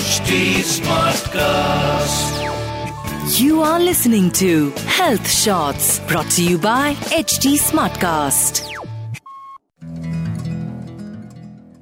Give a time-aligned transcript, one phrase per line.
[0.00, 0.34] HD
[0.66, 2.36] Smartcast.
[3.38, 8.60] You are listening to Health Shots brought to you by HT Smartcast.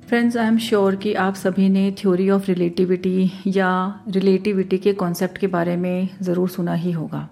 [0.08, 3.70] Friends I am sure कि आप सभी ने theory of relativity या
[4.10, 7.28] relativity के concept के बारे में ज़रूर सुना ही होगा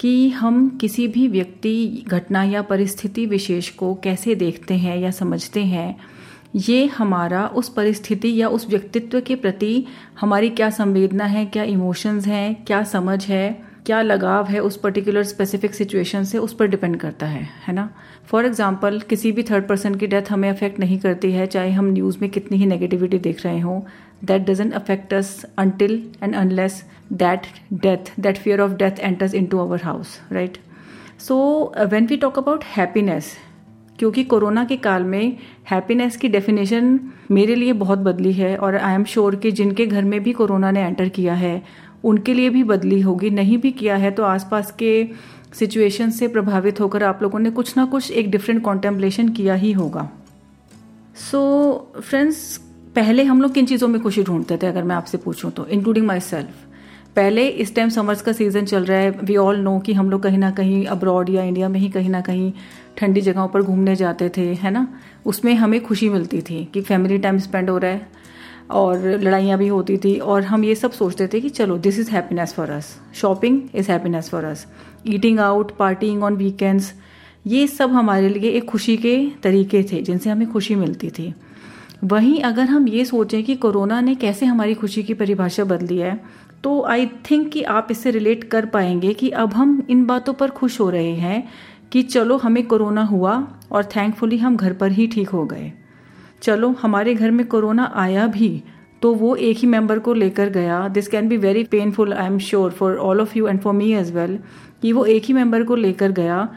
[0.00, 1.74] कि हम किसी भी व्यक्ति
[2.08, 6.15] घटना या परिस्थिति विशेष को कैसे देखते हैं या समझते हैं
[6.56, 9.86] ये हमारा उस परिस्थिति या उस व्यक्तित्व के प्रति
[10.20, 15.22] हमारी क्या संवेदना है, क्या इमोशंस हैं, क्या समझ है, क्या लगाव है उस पर्टिकुलर
[15.24, 17.88] स्पेसिफिक सिचुएशन से उस पर डिपेंड करता है है ना?
[18.26, 21.90] फॉर एग्ज़ाम्पल किसी भी थर्ड पर्सन की डेथ हमें अफेक्ट नहीं करती है, चाहे हम
[21.92, 23.80] न्यूज़ में कितनी ही नेगेटिविटी देख रहे हों।
[24.24, 29.46] That doesn't affect us until and unless that death that fear of death enters in
[29.46, 30.58] to our house right
[31.18, 31.36] so
[31.90, 33.32] when we talk about happiness
[33.98, 35.36] क्योंकि कोरोना के काल में
[35.70, 37.00] हैप्पीनेस की डेफिनेशन
[37.30, 40.70] मेरे लिए बहुत बदली है और आई एम श्योर कि जिनके घर में भी कोरोना
[40.70, 41.62] ने एंटर किया है
[42.04, 45.08] उनके लिए भी बदली होगी। नहीं भी किया है तो आसपास के
[45.52, 49.72] सिचुएशन से प्रभावित होकर आप लोगों ने कुछ ना कुछ एक डिफरेंट कॉन्टेम्पलेशन किया ही
[49.72, 50.10] होगा।
[51.30, 51.40] सो
[51.96, 52.56] so, फ्रेंड्स
[52.94, 56.06] पहले हम लोग किन चीज़ों में खुशी ढूंढते थे अगर मैं आपसे पूछूँ तो इंक्लूडिंग
[56.06, 56.65] माई सेल्फ
[57.16, 60.22] पहले इस टाइम समर्स का सीज़न चल रहा है वी ऑल नो कि हम लोग
[60.22, 62.52] कहीं ना कहीं अब्रॉड या इंडिया में ही कहीं ना कहीं
[62.96, 64.86] ठंडी जगहों पर घूमने जाते थे, है ना?
[65.26, 68.08] उसमें हमें खुशी मिलती थी कि फैमिली टाइम स्पेंड हो रहा है
[68.70, 72.10] और लड़ाइयाँ भी होती थी और हम ये सब सोचते थे कि चलो this is
[72.10, 74.66] happiness for us shopping is happiness for us
[75.06, 76.92] eating out partying on weekends
[77.46, 81.34] ये सब हमारे लिए एक खुशी के तरीके थे, जिनसे हमें खुशी मिलती थी।
[82.04, 86.20] वहीं अगर हम ये सोचें कि कोरोना ने कैसे हमारी खुशी की परिभाषा बदली है
[86.64, 90.50] तो आई थिंक कि आप इससे रिलेट कर पाएँगे कि अब हम इन बातों पर
[90.50, 91.48] खुश हो रहे हैं
[91.92, 93.36] कि चलो हमें कोरोना हुआ
[93.72, 95.72] और थैंकफुली हम घर पर ही ठीक हो गए।
[96.42, 98.62] चलो हमारे घर में कोरोना आया भी
[99.02, 102.38] तो वो एक ही मेंबर को लेकर गया। This can be very painful I am
[102.38, 104.38] sure for all of you and for me as well
[104.82, 106.48] कि वो एक ही मेंबर को लेकर गया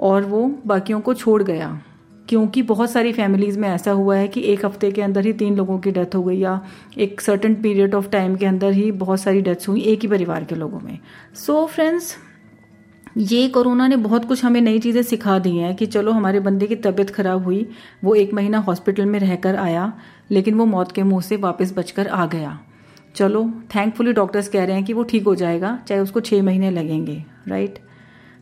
[0.00, 1.80] और वो बाकियों को छोड़ गया।
[2.28, 5.56] क्योंकि बहुत सारी फैमिलीज़ में ऐसा हुआ है कि एक हफ़्ते के अंदर ही तीन
[5.56, 6.60] लोगों की डेथ हो गई या
[6.98, 10.44] एक सर्टन पीरियड ऑफ़ टाइम के अंदर ही बहुत सारी डेथ्स हुई एक ही परिवार
[10.44, 10.98] के लोगों में।
[11.36, 12.16] सो so, फ्रेंड्स
[13.18, 16.66] ये कोरोना ने बहुत कुछ हमें नई चीज़ें सिखा दी हैं कि चलो हमारे बंदे
[16.66, 17.66] की तबीयत खराब हुई
[18.04, 19.92] वो एक महीना हॉस्पिटल में रहकर आया
[20.30, 22.58] लेकिन वो मौत के मुँह से वापस बचकर आ गया।
[23.14, 23.44] चलो
[23.74, 27.22] थैंकफुली डॉक्टर्स कह रहे हैं कि वो ठीक हो जाएगा चाहे उसको छः महीने लगेंगे
[27.48, 27.78] राइट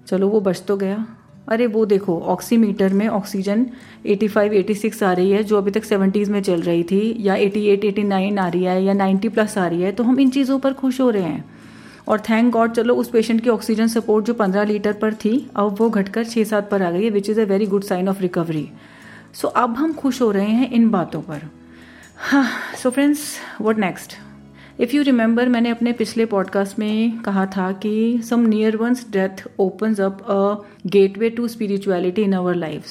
[0.06, 1.04] चलो वो बच तो गया।
[1.48, 3.66] अरे वो देखो ऑक्सीमीटर में ऑक्सीजन
[4.06, 7.84] 85 86 आ रही है, जो अभी तक 70s में चल रही थी, या 88
[7.84, 10.72] 89 आ रही है, या 90 प्लस आ रही है तो हम इन चीज़ों पर
[10.72, 11.44] खुश हो रहे हैं।
[12.08, 15.76] और थैंक गॉड चलो उस पेशेंट की ऑक्सीजन सपोर्ट जो 15 लीटर पर थी, अब
[15.78, 18.20] वो घटकर छः सात पर आ गई है which is a very good sign of
[18.22, 18.68] recovery
[19.34, 21.48] so अब हम खुश हो रहे हैं इन बातों पर।
[22.20, 22.46] हाँ
[22.82, 23.20] so friends
[23.60, 24.12] what next
[24.80, 29.44] if you remember मैंने अपने पिछले पॉडकास्ट में कहा था कि some near one's death
[29.58, 30.66] opens up a
[31.18, 32.84] gateway to spirituality in our life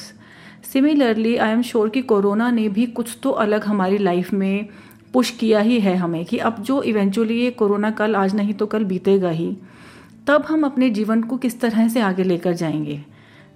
[0.74, 4.68] similarly I am sure कि कोरोना ने भी कुछ तो अलग हमारी लाइफ में
[5.14, 8.66] पुश किया ही है हमें कि अब जो इवेंचुअली ये कोरोना कल आज नहीं तो
[8.66, 9.58] कल बीतेगा ही।
[10.28, 13.04] तब हम अपने जीवन को किस तरह से आगे लेकर जाएँगे?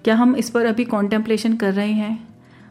[0.03, 2.27] क्या हम इस पर अभी कॉन्टेम्पलेशन कर रहे हैं?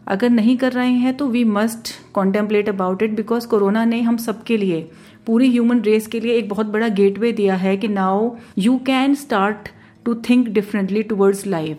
[0.06, 4.16] अगर नहीं कर रहे हैं तो we must contemplate about it because corona ने हम
[4.16, 4.80] सबके लिए
[5.26, 9.14] पूरी ह्यूमन रेस के लिए एक बहुत बड़ा गेटवे दिया है कि now you can
[9.14, 9.68] start
[10.04, 11.78] to think differently towards life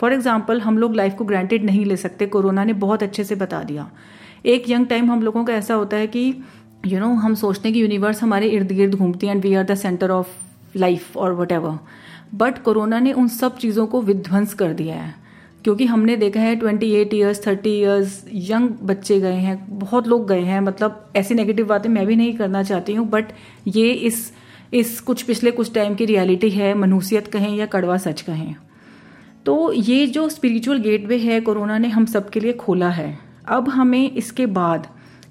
[0.00, 3.34] for example हम लोग लाइफ को ग्रांटेड नहीं ले सकते कोरोना ने बहुत अच्छे से
[3.34, 3.90] बता दिया।
[4.46, 6.26] एक यंग टाइम हम लोगों का ऐसा होता है कि
[6.86, 9.42] यू you नो know, हम सोचते हैं कि यूनिवर्स हमारे इर्द गिर्द घूमती है and
[9.42, 10.28] we are the centre of
[10.76, 11.78] life और वट एवर
[12.34, 15.21] बट कोरोना ने उन सब चीज़ों को विध्वंस कर दिया है।
[15.64, 20.26] क्योंकि हमने देखा है twenty eight years thirty years young बच्चे गए हैं, बहुत लोग
[20.28, 23.32] गए हैं मतलब ऐसी नेगेटिव बातें मैं भी नहीं करना चाहती हूँ बट
[23.68, 24.32] ये इस
[24.74, 28.54] इस कुछ पिछले कुछ टाइम की रियलिटी है मनहूसियत कहें या कड़वा सच कहें।
[29.46, 33.18] तो ये जो स्पिरिचुअल गेटवे है, कोरोना ने हम सबके लिए खोला है।
[33.48, 34.86] अब हमें इसके बाद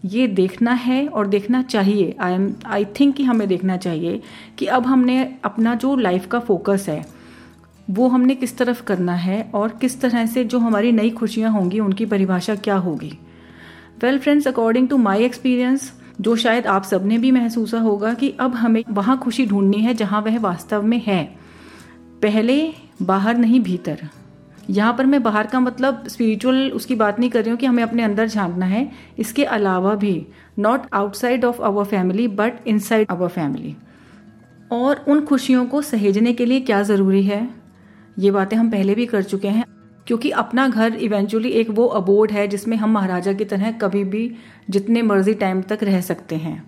[0.06, 4.22] ये देखना है और देखना चाहिए। आई एम आई थिंक कि हमें देखना चाहिए
[4.58, 7.04] कि अब हमने अपना जो लाइफ का फोकस है
[7.90, 11.80] वो हमने किस तरफ़ करना है और किस तरह से जो हमारी नई खुशियाँ होंगी,
[11.80, 13.18] उनकी परिभाषा क्या होगी?
[14.04, 15.92] Well friends according to my experience
[16.22, 20.22] जो शायद आप सबने भी महसूसा होगा कि अब हमें वहाँ खुशी ढूंढनी है जहाँ
[20.22, 21.24] वह वास्तव में है।
[22.22, 24.00] पहले बाहर नहीं, भीतर।
[24.70, 27.84] यहाँ पर मैं बाहर का मतलब स्पिरिचुअल उसकी बात नहीं कर रही हूँ कि हमें
[27.84, 30.28] अपने अंदर झांकना है। इसके अलावा भी
[30.60, 33.76] not outside of our family but inside our family
[34.72, 37.61] और उन खुशियों को सहेजने के लिए क्या ज़रूरी है?
[38.20, 39.66] ये बातें हम पहले भी कर चुके हैं,
[40.08, 44.32] क्योंकि अपना घर इवेंचुअली एक वो अबोर्ड है जिसमें हम महाराजा की तरह कभी भी
[44.70, 46.62] जितने मर्ज़ी टाइम तक रह सकते हैं।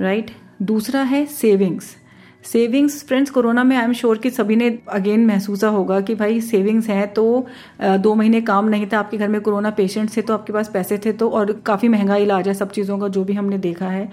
[0.00, 0.36] Right right?
[0.62, 1.96] दूसरा है सेविंग्स
[2.44, 6.40] सेविंग्स फ्रेंड्स कोरोना में आई एम श्योर कि सभी ने अगेन महसूस होगा कि भाई
[6.40, 7.46] सेविंग्स हैं तो
[7.82, 10.98] दो महीने काम नहीं था, आपके घर में कोरोना पेशेंट थे तो आपके पास पैसे
[10.98, 14.10] थे तो और काफ़ी महँगा इलाज है सब चीज़ों का जो भी हमने देखा है।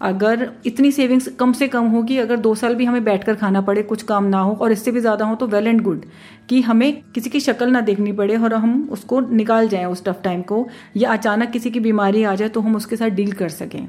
[0.00, 3.82] अगर इतनी सेविंग्स कम से कम होगी अगर दो साल भी हमें बैठकर खाना पड़े,
[3.82, 6.04] कुछ काम ना हो और इससे भी ज़्यादा हो तो वेल एंड गुड
[6.48, 10.20] कि हमें किसी की शक्ल ना देखनी पड़े और हम उसको निकाल जाएँ उस टफ
[10.24, 10.66] टाइम को
[10.96, 13.86] या अचानक किसी की बीमारी आ जाए तो हम उसके साथ डील कर सकें।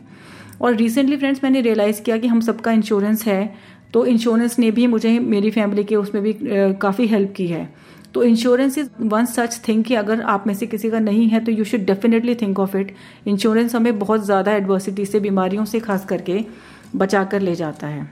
[0.62, 3.54] और रिसेंटली फ्रेंड्स मैंने रियलाइज़ किया कि हम सबका इंश्योरेंस है
[3.94, 6.36] तो इंश्योरेंस ने भी मुझे, मेरी फैमिली के उसमें भी
[6.82, 7.70] काफ़ी हेल्प की है।
[8.18, 11.40] तो insurance is one such thing कि अगर आप में से किसी का नहीं है
[11.40, 12.94] तो you should definitely think of it
[13.28, 16.44] insurance हमें बहुत ज़्यादा एडवर्सिटी से, बीमारियों से खास करके
[16.96, 18.08] बचा कर ले जाता है।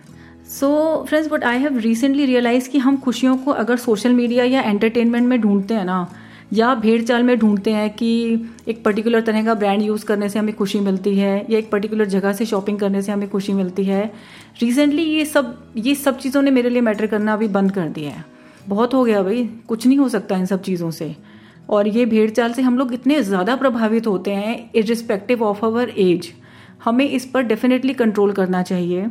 [0.50, 0.70] So
[1.08, 5.28] friends but I have recently realise कि हम खुशियों को अगर सोशल मीडिया या एंटरटेनमेंट
[5.28, 6.08] में ढूंढते हैं ना,
[6.54, 8.12] या भेड़ चाल में ढूंढते हैं कि
[8.68, 12.06] एक पर्टिकुलर तरह का ब्रांड यूज़ करने से हमें खुशी मिलती है, या एक पर्टिकुलर
[12.08, 14.06] जगह से शॉपिंग करने से हमें खुशी मिलती है
[14.62, 18.12] रिसेंटली ये सब ये सब चीज़ों ने मेरे लिए मैटर करना अभी बंद कर दिया
[18.12, 18.35] है।
[18.68, 21.16] बहुत हो गया भाई, कुछ नहीं हो सकता इन सब चीज़ों से।
[21.70, 25.90] और ये भेड़ चाल से हम लोग इतने ज़्यादा प्रभावित होते हैं इरिस्पेक्टिव ऑफ़ अवर
[25.90, 26.32] एज
[26.84, 29.10] हमें इस पर डेफिनेटली कंट्रोल करना चाहिए।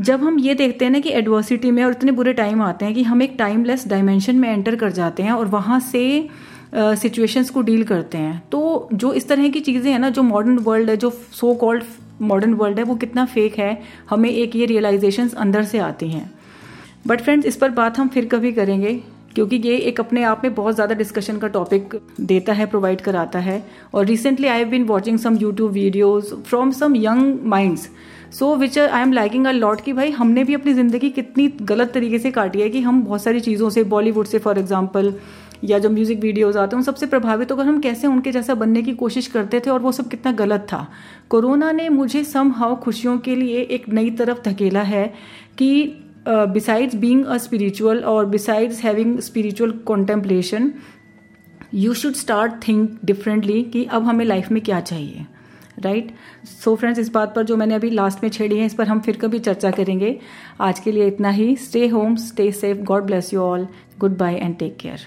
[0.00, 2.94] जब हम ये देखते हैं ना कि एडवर्सिटी में और इतने बुरे टाइम आते हैं
[2.94, 6.28] कि हम एक टाइमलेस डायमेंशन में एंटर कर जाते हैं और वहाँ से
[6.74, 10.58] सिचुएशंस को डील करते हैं। तो जो इस तरह की चीज़ें हैं ना, जो मॉडर्न
[10.58, 11.84] वर्ल्ड है, जो सो कॉल्ड
[12.22, 16.30] मॉडर्न वर्ल्ड है, वो कितना फेक है, हमें एक ये रियलाइजेशंस अंदर से आती हैं।
[17.04, 18.92] बट फ्रेंड्स इस पर बात हम फिर कभी करेंगे,
[19.34, 23.38] क्योंकि ये एक अपने आप में बहुत ज़्यादा डिस्कशन का टॉपिक देता है प्रोवाइड कराता
[23.38, 23.62] है।
[23.94, 27.88] और recently I have been watching some YouTube videos from some young minds
[28.32, 31.92] so which I am liking a lot कि भाई हमने भी अपनी ज़िंदगी कितनी गलत
[31.92, 35.12] तरीके से काटी है कि हम बहुत सारी चीज़ों से बॉलीवुड से फॉर एग्ज़ाम्पल
[35.64, 38.82] या जो म्यूज़िक वीडियोस आते हैं, उन सबसे प्रभावित होकर हम कैसे उनके जैसा बनने
[38.82, 40.86] की कोशिश करते थे और वो सब कितना गलत था।
[41.30, 45.06] कोरोना ने मुझे सम हाउ खुशियों के लिए एक नई तरफ़ धकेला है
[45.58, 45.70] कि
[46.28, 50.72] बिसाइड्स बींग अ स्पिरिचुअल और besides having spiritual contemplation
[51.74, 55.26] you should start think differently कि अब हमें लाइफ में क्या चाहिए
[55.80, 56.10] राइट
[56.64, 59.00] सो फ्रेंड्स इस बात पर जो मैंने अभी लास्ट में छेड़ी है, इस पर हम
[59.00, 60.18] फिर कभी चर्चा करेंगे।
[60.60, 63.66] आज के लिए इतना ही। Stay home stay safe God bless you all
[64.18, 65.06] goodbye and take care